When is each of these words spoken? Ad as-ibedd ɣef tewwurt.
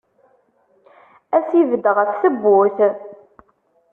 Ad 1.35 1.43
as-ibedd 1.45 1.85
ɣef 1.97 2.11
tewwurt. 2.21 2.77